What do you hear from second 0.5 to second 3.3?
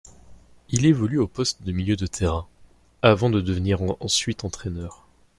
Il évolue au poste de milieu de terrain, avant